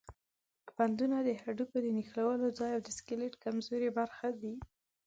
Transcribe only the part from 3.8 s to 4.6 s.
برخې دي.